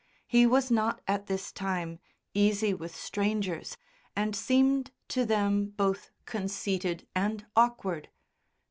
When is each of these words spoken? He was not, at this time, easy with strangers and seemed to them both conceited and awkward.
He 0.25 0.47
was 0.47 0.71
not, 0.71 0.99
at 1.07 1.27
this 1.27 1.51
time, 1.51 1.99
easy 2.33 2.73
with 2.73 2.95
strangers 2.95 3.77
and 4.15 4.35
seemed 4.35 4.89
to 5.09 5.27
them 5.27 5.67
both 5.77 6.09
conceited 6.25 7.05
and 7.13 7.45
awkward. 7.55 8.09